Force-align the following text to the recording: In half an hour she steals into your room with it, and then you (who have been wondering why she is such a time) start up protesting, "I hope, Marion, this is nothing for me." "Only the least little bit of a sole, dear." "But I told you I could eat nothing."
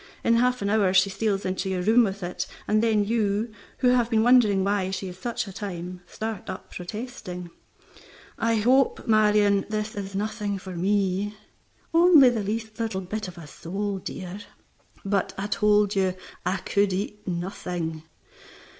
In 0.23 0.37
half 0.37 0.63
an 0.63 0.69
hour 0.71 0.95
she 0.95 1.11
steals 1.11 1.45
into 1.45 1.69
your 1.69 1.83
room 1.83 2.03
with 2.03 2.23
it, 2.23 2.47
and 2.67 2.81
then 2.81 3.05
you 3.05 3.51
(who 3.77 3.89
have 3.89 4.09
been 4.09 4.23
wondering 4.23 4.63
why 4.63 4.89
she 4.89 5.09
is 5.09 5.19
such 5.19 5.45
a 5.45 5.53
time) 5.53 6.01
start 6.07 6.49
up 6.49 6.73
protesting, 6.73 7.51
"I 8.35 8.55
hope, 8.55 9.05
Marion, 9.07 9.63
this 9.69 9.93
is 9.93 10.15
nothing 10.15 10.57
for 10.57 10.75
me." 10.75 11.37
"Only 11.93 12.31
the 12.31 12.41
least 12.41 12.79
little 12.79 13.01
bit 13.01 13.27
of 13.27 13.37
a 13.37 13.45
sole, 13.45 13.99
dear." 13.99 14.39
"But 15.05 15.35
I 15.37 15.45
told 15.45 15.95
you 15.95 16.15
I 16.47 16.57
could 16.57 16.93
eat 16.93 17.27
nothing." 17.27 18.01